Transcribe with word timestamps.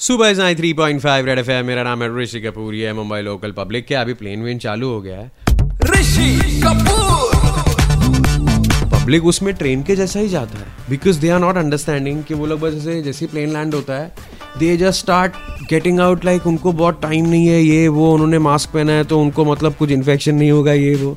सुबह 0.00 0.32
nine 0.34 0.56
three 0.56 0.72
point 0.72 1.00
five 1.00 1.26
red 1.26 1.38
F 1.38 1.50
मेरा 1.66 1.82
नाम 1.82 2.02
है 2.02 2.08
ऋषि 2.16 2.40
कपूर 2.40 2.74
ये 2.74 2.92
मुंबई 2.92 3.20
लोकल 3.20 3.52
पब्लिक 3.52 3.86
क्या 3.86 4.00
अभी 4.00 4.14
प्लेन 4.14 4.42
वेन 4.42 4.58
चालू 4.58 4.88
हो 4.88 5.00
गया 5.00 5.16
है? 5.16 5.30
ऋषि 5.84 6.60
कपूर। 6.64 7.34
पब्लिक 8.90 9.24
उसमें 9.24 9.54
ट्रेन 9.54 9.82
के 9.82 9.96
जैसा 9.96 10.20
ही 10.20 10.28
जाता 10.28 10.58
है। 10.58 10.66
Because 10.90 11.18
they 11.20 11.28
are 11.28 11.40
not 11.40 11.56
understanding 11.56 12.22
कि 12.24 12.34
वो 12.34 12.46
लोग 12.46 12.60
बस 12.60 12.72
जैसे 12.72 13.02
जैसे 13.02 13.26
प्लेन 13.26 13.52
लैंड 13.52 13.74
होता 13.74 13.94
है 13.94 14.12
they 14.58 14.76
just 14.76 15.00
start 15.00 15.32
getting 15.70 16.00
out 16.00 16.24
like 16.24 16.46
उनको 16.46 16.72
बहुत 16.72 17.02
टाइम 17.02 17.28
नहीं 17.28 17.46
है 17.46 17.60
ये 17.62 17.88
वो 17.88 18.12
उन्होंने 18.14 18.38
मास्क 18.38 18.70
पहना 18.70 18.92
है 18.92 19.04
तो 19.04 19.20
उनको 19.20 19.44
मतलब 19.44 19.74
कुछ 19.74 19.90
इन्फेक्शन 19.90 20.34
नहीं 20.34 20.50
होगा 20.50 20.72
ये 20.72 20.94
वो। 20.94 21.16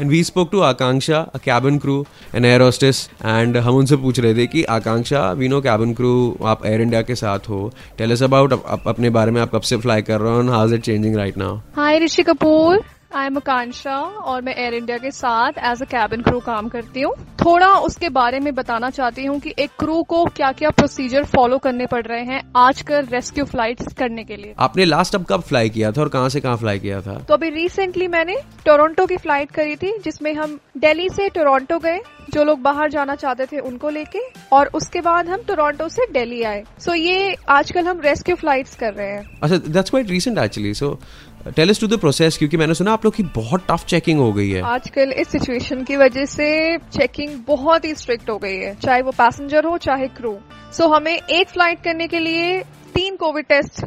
And 0.00 0.10
we 0.10 0.22
spoke 0.24 0.48
to 0.52 0.60
Akanksha 0.60 1.18
a 1.34 1.38
cabin 1.44 1.78
crew 1.78 2.04
an 2.34 2.44
air 2.44 2.62
hostess 2.62 3.08
and 3.24 3.56
हम 3.56 3.76
उनसे 3.76 3.96
पूछ 3.96 4.18
रहे 4.20 4.34
थे 4.34 4.46
कि, 4.46 4.62
Akanksha 4.76 5.30
we 5.32 5.48
know 5.48 5.60
cabin 5.60 5.94
crew 5.94 6.14
आप 6.44 6.66
एयर 6.66 6.80
इंडिया 6.80 7.02
के 7.02 7.14
साथ 7.14 7.48
हो। 7.48 7.70
टेल 7.98 8.12
अस 8.12 8.22
अबाउट 8.22 8.52
अपने 8.86 9.10
बारे 9.10 9.30
में 9.30 9.40
आप 9.42 9.54
कब 9.54 9.60
से 9.70 9.76
फ्लाई 9.76 10.02
कर 10.02 10.20
रहे 10.20 10.34
हो 10.34 10.40
and 10.40 10.50
how 10.50 10.66
is 10.66 10.74
it 10.74 10.82
changing 10.84 11.16
right 11.16 11.38
now 11.38 11.56
hi 11.76 11.98
Rishi 12.04 12.22
Kapoor 12.22 12.82
I 13.14 13.26
am 13.26 13.36
Akanksha 13.36 13.96
और 13.96 14.40
मैं 14.42 14.54
एयर 14.56 14.74
इंडिया 14.74 14.96
के 14.98 15.10
साथ 15.10 15.58
एज 15.64 15.82
अ 15.82 15.84
कैबिन 15.84 16.22
क्रू 16.22 16.38
काम 16.40 16.68
करती 16.68 17.00
हूँ। 17.00 17.12
थोड़ा 17.44 17.68
उसके 17.78 18.08
बारे 18.08 18.38
में 18.40 18.54
बताना 18.54 18.88
चाहती 18.90 19.24
हूँ 19.24 19.38
कि 19.40 19.52
एक 19.58 19.70
क्रू 19.78 20.02
को 20.02 20.24
क्या 20.36 20.50
क्या 20.52 20.70
प्रोसीजर 20.70 21.24
फॉलो 21.24 21.58
करने 21.58 21.86
पड़ 21.86 22.02
रहे 22.06 22.24
हैं 22.24 22.42
आजकल 22.56 23.06
रेस्क्यू 23.06 23.44
फ़्लाइट 23.44 23.82
करने 23.98 24.24
के 24.24 24.36
लिए। 24.36 24.54
आपने 24.58 24.84
लास्ट 24.84 25.14
अब 25.14 25.26
कब 25.28 25.42
फ्लाई 25.42 25.70
किया 25.70 25.92
था 25.92 26.00
और 26.00 26.08
कहाँ 26.08 26.28
से 26.28 26.40
कहाँ 26.40 26.56
फ्लाई 26.56 26.78
किया 26.78 27.00
था? 27.00 27.18
तो 27.18 27.34
अभी 27.34 27.50
रिसेंटली 27.50 28.08
मैंने 28.08 28.36
टोरंटो 28.66 29.06
की 29.06 29.16
फ़्लाइट 29.16 29.50
करी 29.50 29.76
थी 29.76 29.96
जिसमें 30.04 30.32
हम 30.34 30.58
दिल्ली 30.76 31.08
से 31.08 31.28
टोरंटो 31.28 31.78
गए 31.78 32.00
जो 32.34 32.44
लोग 32.44 32.60
बाहर 32.62 32.90
जाना 32.90 33.14
चाहते 33.14 33.46
थे 33.46 33.58
उनको 33.60 33.88
लेके 33.90 34.20
और 34.52 34.70
उसके 34.74 35.00
बाद 35.00 35.28
हम 35.28 35.42
टोरंटो 35.48 35.88
से 35.88 36.06
दिल्ली 36.12 36.42
आए। 36.42 36.64
सो 36.78 36.90
so 36.90 36.96
ये 36.96 37.36
आजकल 37.48 37.86
हम 37.86 38.00
रेस्क्यू 38.00 38.36
फ्लाइट्स 38.36 38.74
कर 38.76 38.92
रहे 38.94 39.10
हैं। 39.10 39.38
अच्छा 39.42 39.56
that's 39.58 39.90
quite 39.90 40.10
recent 40.10 40.38
actually 40.38 40.74
so 40.74 40.98
tell 41.46 41.70
us 41.70 41.80
to 41.80 41.86
the 41.86 41.98
process 42.00 42.36
क्योंकि 42.38 42.56
मैंने 42.56 42.74
सुना 42.74 42.92
आप 42.92 43.04
लोग 43.04 43.14
की 43.14 43.22
बहुत 43.34 43.64
टफ 43.70 43.84
चेकिंग 43.86 44.20
हो 44.20 44.32
गई 44.32 44.50
है। 44.50 44.60
आजकल 44.64 45.10
इस 45.12 45.28
सिचुएशन 45.28 45.82
की 45.84 45.96
वजह 45.96 46.24
से 46.26 46.46
चेकिंग 46.78 47.38
बहुत 47.46 47.84
ही 47.84 47.94
स्ट्रिक्ट 47.94 48.30
हो 48.30 48.36
गई 48.38 48.56
है, 48.56 48.74
चाहे 48.74 49.02
वो 49.02 49.10
पैसेंजर 49.10 49.64
हो, 49.64 49.76
चाहे 49.78 50.08
क्रू 50.10 50.36
सो 50.72 50.88
हमें 50.88 51.14
एक 51.14 51.48
फ़्लाइट 51.48 51.82
करने 51.84 52.06
के 52.08 52.18
लिए 52.18 52.58
तीन 52.94 53.16
कोविड 53.16 53.46
टेस्ट 53.46 53.84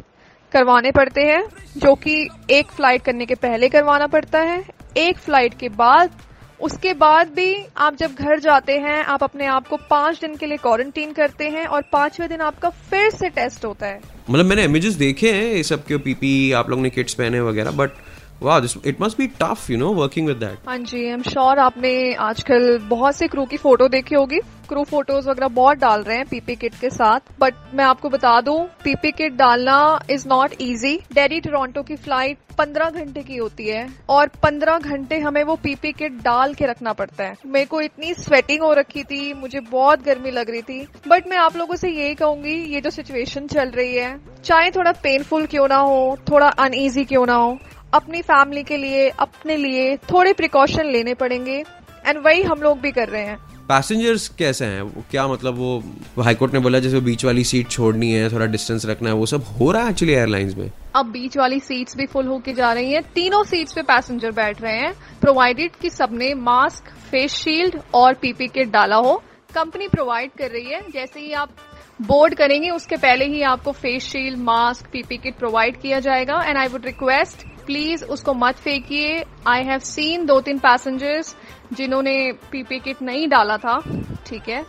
करवाने 0.52 0.90
पड़ते 0.90 1.22
हैं, 1.22 1.42
जो 1.76 1.94
कि 1.94 2.28
एक 2.50 2.66
फ़्लाइट 2.66 3.02
करने 3.02 3.26
के 3.26 3.34
पहले 3.36 3.68
करवाना 3.68 4.06
पड़ता 4.06 4.40
है, 4.40 4.62
एक 4.96 5.18
फ़्लाइट 5.18 5.54
के 5.54 5.68
बाद 5.68 6.10
उसके 6.60 6.92
बाद 6.94 7.28
भी 7.28 7.54
आप 7.76 7.96
जब 7.96 8.14
घर 8.14 8.38
जाते 8.40 8.72
हैं, 8.72 9.02
आप 9.04 9.22
अपने 9.22 9.46
आप 9.46 9.68
को 9.68 9.76
पाँच 9.90 10.20
दिन 10.20 10.36
के 10.36 10.46
लिए 10.46 10.56
क्वारंटीन 10.56 11.12
करते 11.12 11.48
हैं 11.48 11.66
और 11.66 11.82
पाँचवें 11.92 12.28
दिन 12.28 12.40
आपका 12.40 12.70
फिर 12.90 13.10
से 13.10 13.28
टेस्ट 13.28 13.64
होता 13.64 13.86
है। 13.86 14.00
मतलब 14.30 14.46
मैंने 14.46 14.64
इमेजेस 14.64 14.94
देखे 14.94 15.32
हैं, 15.32 15.44
ये 15.44 15.62
सब 15.62 15.84
के 15.84 15.96
पीपी, 15.98 16.52
आप 16.52 16.70
लोग 16.70 16.80
ने 16.80 16.90
किट्स 16.90 17.14
पहने 17.14 17.40
वगैरह 17.40 17.70
बट 17.70 17.90
वाह 18.42 18.60
this 18.60 18.76
it 18.86 19.00
must 19.00 19.18
be 19.18 19.26
tough 19.26 19.70
you 19.70 19.78
know 19.78 19.92
working 19.92 20.26
with 20.26 20.36
that 20.36 20.68
हाँ 20.68 20.78
जी 20.78 21.04
आई 21.06 21.12
एम 21.12 21.22
श्योर 21.22 21.58
आपने 21.58 22.14
आजकल 22.14 22.78
बहुत 22.78 23.16
से 23.16 23.28
क्रू 23.28 23.44
की 23.44 23.56
फ़ोटो 23.56 23.88
देखी 23.88 24.14
होगी। 24.14 24.38
क्रू 24.68 24.82
फ़ोटोज़ 24.84 25.28
वगैरह 25.28 25.48
बहुत 25.48 25.78
डाल 25.78 26.02
रहे 26.02 26.16
हैं 26.16 26.26
पीपी 26.26 26.54
किट 26.56 26.74
के 26.74 26.90
साथ। 26.90 27.20
बट 27.40 27.54
मैं 27.74 27.84
आपको 27.84 28.08
बता 28.08 28.40
दूँ 28.40 28.58
पीपी 28.84 29.10
किट 29.10 29.32
डालना 29.32 30.00
is 30.10 30.28
not 30.28 30.54
easy 30.60 30.94
Delhi 31.12 31.40
Toronto 31.40 31.82
की 31.82 31.96
फ़्लाइट 31.96 32.38
15 32.58 32.90
घंटे 32.90 33.22
की 33.22 33.36
होती 33.36 33.68
है। 33.68 33.88
और 34.08 34.28
15 34.42 34.78
घंटे 34.78 35.18
हमें 35.18 35.42
वो 35.44 35.56
पीपी 35.56 35.92
किट 35.92 36.12
डाल 36.12 36.54
के 36.54 36.66
रखना 36.66 36.92
पड़ता 36.92 37.24
है। 37.24 37.36
मेरे 37.46 37.66
को 37.66 37.80
इतनी 37.80 38.14
स्वेटिंग 38.14 38.62
हो 38.62 38.72
रखी 38.72 39.02
थी, 39.02 39.32
मुझे 39.32 39.60
बहुत 39.60 40.02
गर्मी 40.02 40.30
लग 40.30 40.50
रही 40.50 40.62
थी। 40.62 40.86
बट 41.08 41.28
मैं 41.28 41.36
आप 41.36 41.56
लोगों 41.56 41.76
से 41.76 41.88
यही 41.88 42.14
कहूँगी, 42.14 42.54
ये 42.74 42.80
जो 42.80 42.90
सिचुएशन 42.90 43.46
चल 43.46 43.70
रही 43.70 43.96
है, 43.96 44.20
चाहे 44.44 44.70
थोड़ा 44.70 44.92
पेनफुल 44.92 45.46
क्यों 45.46 45.68
ना 45.68 45.76
हो, 45.76 46.18
थोड़ा 46.30 46.48
अनईजी 46.48 47.04
क्यों 47.04 47.26
ना 47.26 47.34
हो 47.34 47.58
अपनी 47.94 48.20
फैमिली 48.22 48.62
के 48.62 48.76
लिए 48.76 49.08
अपने 49.10 49.56
लिए 49.56 49.96
थोड़े 49.96 50.32
प्रिकॉशन 50.32 50.86
लेने 50.86 51.14
पड़ेंगे 51.14 51.58
एंड 52.06 52.18
वही 52.18 52.42
हम 52.42 52.62
लोग 52.62 52.80
भी 52.80 52.90
कर 52.92 53.08
रहे 53.08 53.22
हैं। 53.22 53.36
पैसेंजर्स 53.68 54.28
कैसे 54.28 54.64
हैं? 54.64 55.04
क्या 55.10 55.26
मतलब 55.28 55.54
वो 55.54 56.22
हाईकोर्ट 56.22 56.52
ने 56.54 56.58
बोला 56.58 56.78
जैसे 56.78 57.00
बीच 57.00 57.24
वाली 57.24 57.44
सीट 57.44 57.68
छोड़नी 57.68 58.10
है 58.12 58.32
थोड़ा 58.32 58.46
डिस्टेंस 58.46 58.86
रखना 58.86 59.08
है 59.08 59.14
वो 59.14 59.26
सब 59.26 59.44
हो 59.60 59.70
रहा 59.72 59.82
है 59.82 59.90
एक्चुअली 59.90 60.14
एयरलाइंस 60.14 60.54
में? 60.56 60.70
अब 60.96 61.06
बीच 61.06 61.36
वाली 61.38 61.60
सीट्स 61.60 61.96
भी 61.96 62.06
फुल 62.06 62.26
होके 62.26 62.52
जा 62.52 62.72
रही 62.72 62.92
हैं। 62.92 63.02
तीनों 63.14 63.42
सीट्स 63.44 63.72
पे 63.72 63.82
पैसेंजर 63.82 64.30
बैठ 64.30 64.62
रहे 64.62 64.76
हैं। 64.76 64.92
प्रोवाइडेड 65.20 65.76
कि 65.82 65.90
सबने 65.90 66.32
मास्क 66.34 66.90
फेस 67.10 67.34
शील्ड 67.34 67.78
और 67.94 68.14
पीपी 68.14 68.48
किट 68.48 68.70
डाला 68.70 68.96
हो। 68.96 69.22
कंपनी 69.54 69.88
प्रोवाइड 69.88 70.30
कर 70.38 70.50
रही 70.50 70.70
है। 70.70 70.80
जैसे 70.90 71.20
ही 71.20 71.32
आप 71.32 71.50
बोर्ड 72.02 72.34
करेंगे 72.34 72.70
उसके 72.70 72.96
पहले 72.96 73.24
ही 73.24 73.42
आपको 73.42 73.72
face 73.72 74.04
shield 74.04 74.38
mask 74.38 74.86
PP 74.92 75.16
kit 75.16 75.36
provide 75.36 75.80
किया 75.80 76.00
जाएगा। 76.00 76.42
And 76.46 76.58
I 76.58 76.68
would 76.68 76.86
request 76.86 77.46
please 77.68 78.04
उसको 78.06 78.34
मत 78.34 78.56
फेंकिए 78.56 79.24
आई 79.46 79.64
हैव 79.64 79.78
सीन 79.86 80.26
दो 80.26 80.40
तीन 80.40 80.58
पैसेंजर्स 80.58 81.34
जिन्होंने 81.72 82.16
पीपी 82.52 82.78
किट 82.78 83.02
नहीं 83.02 83.28
डाला 83.28 83.56
था 83.58 83.78
ठीक 84.26 84.48
है 84.48 84.64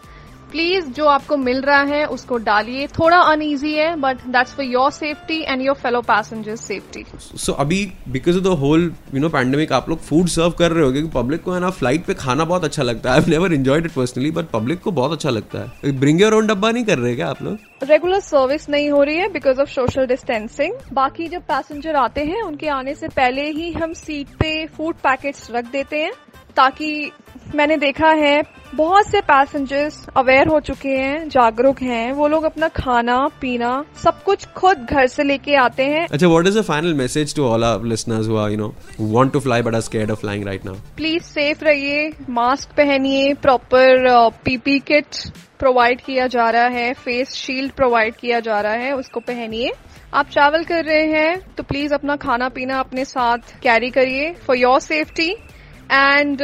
प्लीज़ 0.52 0.88
जो 0.94 1.06
आपको 1.08 1.38
मिल 1.38 1.62
रहा 1.62 1.82
है 1.86 2.06
उसको 2.08 2.38
डालिए। 2.40 2.88
थोड़ा 2.90 3.18
अनईजी 3.22 3.74
है 3.74 3.96
but 4.02 4.22
that's 4.28 4.54
for 4.56 4.66
your 4.66 4.92
safety 4.92 5.40
and 5.42 5.62
your 5.62 5.76
fellow 5.76 6.02
passengers 6.02 6.62
safety 6.62 7.06
so 7.20 7.54
अभी 7.56 7.86
because 8.10 8.38
of 8.38 8.44
the 8.44 8.58
whole 8.60 8.92
you 9.14 9.22
know 9.22 9.30
pandemic 9.30 9.74
आप 9.74 9.90
लोग 9.90 10.00
फ़ूड 10.04 10.28
सर्व 10.30 10.52
कर 10.60 10.72
रहे 10.72 10.86
हो 10.86 10.92
क्योंकि 10.92 11.10
पब्लिक 11.14 11.44
को 11.44 11.52
है 11.52 11.60
ना 11.60 11.70
फ़्लाइट 11.72 12.06
पे 12.06 12.14
खाना 12.16 12.46
बहुत 12.46 12.64
अच्छा 12.64 12.84
लगता 12.84 13.12
है। 13.12 13.22
I 13.22 13.30
never 13.30 13.54
enjoyed 13.54 13.86
it 13.86 13.92
personally 13.92 14.32
but 14.32 14.50
public 14.50 14.82
को 14.82 14.92
बहुत 14.92 15.12
अच्छा 15.12 15.30
लगता 15.30 15.60
है। 15.60 15.92
ब्रिंग 16.00 16.22
योर 16.22 16.34
ओन 16.34 16.48
डब्बा 16.48 16.72
नहीं 16.72 16.84
कर 16.86 16.98
रहे 16.98 17.16
क्या 17.16 17.28
आप 17.28 17.42
लोग? 17.42 17.58
रेगुलर 17.84 18.20
सर्विस 18.22 18.70
नहीं 18.70 18.90
हो 18.92 19.04
रही 19.04 19.18
है 19.18 19.28
बिकॉज़ 19.32 19.62
ऑफ़ 19.62 19.70
सोशल 19.70 20.08
डिस्टेंसिंग 20.08 20.74
बाकी 20.94 21.28
जब 21.28 21.42
पैसेंजर 21.48 21.96
आते 21.96 22.24
हैं 22.26 22.42
उनके 22.44 22.68
आने 22.70 22.96
से 22.96 23.08
पहले 23.10 23.50
ही 23.52 23.72
हम 23.74 23.94
सीट 23.96 24.36
पे 24.40 24.66
फ़ूड 24.68 24.96
पैकेट्स 25.04 25.48
रख 25.52 25.72
देते 25.72 26.04
हैं 26.04 26.12
ताकि 26.56 27.12
मैंने 27.56 27.78
देखा 27.78 28.10
है 28.18 28.42
बहुत 28.76 29.08
से 29.08 29.20
पैसेंजर्स 29.22 29.96
अवेयर 30.18 30.48
हो 30.48 30.60
चुके 30.60 30.90
हैं 30.90 31.30
जागरूक 31.30 31.82
हैं। 31.82 32.12
वो 32.14 32.28
लोग 32.28 32.44
अपना 32.44 32.68
खाना 32.76 33.18
पीना 33.42 33.72
सब 34.04 34.22
कुछ 34.24 34.46
खुद 34.58 34.86
घर 34.86 35.08
से 35.08 35.24
लेके 35.24 35.56
आते 35.58 35.84
हैं। 35.86 36.06
अच्छा 36.08 36.28
what 36.28 36.48
is 36.48 36.60
the 36.60 36.62
final 36.62 36.94
message 36.94 37.36
to 37.36 37.46
all 37.46 37.64
our 37.64 37.86
listeners 37.86 38.28
who 38.28 38.38
are 38.38 38.52
you 38.52 38.58
know 38.58 38.74
want 39.02 39.34
to 39.34 39.40
fly 39.40 39.62
but 39.62 39.76
are 39.76 39.82
scared 39.82 40.12
of 40.12 40.20
flying 40.20 40.46
right 40.46 40.66
now 40.66 40.76
please 40.98 41.24
safe 41.24 41.64
रहिए 41.66 42.12
मास्क 42.30 42.76
पहनिए 42.78 43.34
प्रॉपर 43.42 44.08
पीपी 44.46 44.80
किट 44.88 45.18
प्रोवाइड 45.60 46.02
किया 46.02 46.28
जा 46.28 46.50
रहा 46.50 46.68
है 46.68 46.94
फेस 46.96 47.34
शील्ड 47.36 47.72
प्रोवाइड 47.72 48.16
किया 48.16 48.40
जा 48.40 48.60
रहा 48.62 48.74
है 48.74 48.92
उसको 48.96 49.20
पहनिए। 49.22 49.72
आप 50.14 50.30
ट्रैवल 50.32 50.64
कर 50.64 50.86
रहे 50.86 51.06
हैं 51.08 51.56
तो 51.56 51.64
प्लीज़ 51.64 51.94
अपना 51.94 52.16
खाना 52.18 52.50
पीना 52.50 52.80
अपने 52.80 53.06
साथ 53.06 53.52
कैरी 53.64 53.90
करिए 53.90 54.32
for 54.48 54.58
your 54.58 54.80
safety 54.82 55.30
and 55.92 56.42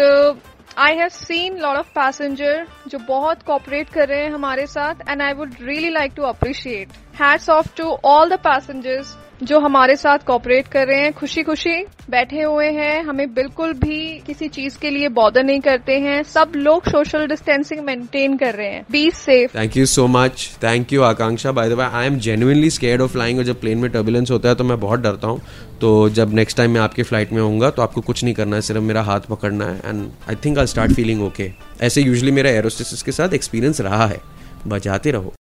I 0.78 0.96
have 0.96 1.08
seen 1.08 1.58
lot 1.58 1.78
of 1.78 1.90
passenger 1.96 2.66
जो 2.88 2.98
बहुत 3.08 3.44
कॉपरेट 3.44 3.90
कर 3.90 4.08
रहे 4.08 4.24
हैं 4.24 4.32
हमारे 4.32 4.66
साथ 4.68 5.10
and 5.10 5.22
I 5.22 5.34
would 5.34 5.54
really 5.62 5.90
like 5.90 6.14
to 6.16 6.24
appreciate 6.24 6.90
hats 7.16 7.50
off 7.50 7.76
to 7.78 7.98
all 8.06 8.30
the 8.30 8.40
passengers 8.40 9.16
जो 9.44 9.60
हमारे 9.60 9.96
साथ 9.96 10.20
कॉपरेट 10.28 10.68
कर 10.68 10.86
रहे 10.88 11.00
हैं 11.00 11.12
खुशी 11.14 11.42
खुशी 11.44 11.76
बैठे 12.10 12.42
हुए 12.42 12.68
हैं। 12.72 13.04
हमें 13.04 13.34
बिल्कुल 13.34 13.74
भी 13.74 13.98
किसी 14.28 14.48
चीज़ 14.48 14.78
के 14.80 14.90
लिए 14.90 15.10
बॉदर 15.12 15.44
नहीं 15.44 15.60
करते 15.62 15.98
हैं। 16.00 16.22
सब 16.26 16.52
लोग 16.56 16.90
सोशल 16.90 17.26
डिस्टेंसिंग 17.28 17.84
मेंटेन 17.86 18.38
कर 18.38 18.54
रहे 18.56 18.68
हैं। 18.68 18.86
Be 18.92 19.10
safe 19.12 19.58
thank 19.58 19.78
you 19.78 19.86
so 19.86 20.08
much 20.08 20.50
thank 20.64 20.94
you 20.94 21.02
Akanksha 21.04 21.52
by 21.52 21.70
the 21.70 21.74
way 21.74 21.84
I 21.84 22.08
am 22.08 22.18
genuinely 22.20 22.70
scared 22.70 23.02
of 23.02 23.12
flying 23.12 23.40
और 23.40 23.46
जब 23.46 23.60
प्लेन 23.62 23.78
में 23.78 23.90
टर्बुलेंस 23.92 24.32
होता 24.32 24.50
है 24.50 24.56
तो 24.56 24.64
मैं 24.64 24.80
बहुत 24.80 25.00
डरता 25.00 25.28
हूँ। 25.28 25.42
तो 25.82 26.10
जब 26.12 26.34
नेक्स्ट 26.34 26.58
टाइम 26.58 26.72
मैं 26.72 26.82
आपकी 26.82 27.04
फ़्लाइट 27.04 27.34
में 27.34 27.42
होऊँगा 27.42 27.70
तो 27.70 27.82
आपको 27.82 28.02
कुछ 28.02 28.24
नहीं 28.24 28.34
करना 28.34 28.56
है, 28.56 28.62
सिर्फ़ 28.62 28.84
मेरा 28.84 29.02
हाथ 29.04 29.30
पकड़ना 29.30 29.66
है। 29.66 29.80
And 29.80 30.10
I 30.30 30.36
think 30.46 30.60
I 30.60 30.68
start 30.68 30.94
feeling 30.94 31.24
okay 31.24 31.52
ऐसे 31.82 32.02
यूजली 32.02 32.32
मेरा 32.32 32.50
एरोस्टेसिस 32.52 33.02
के 33.04 33.12
साथ 33.12 33.34
एक्सपीरियंस 33.34 33.82
रहा 33.82 34.06
है। 34.06 34.22
बजाते 34.68 35.12
रहो। 35.12 35.34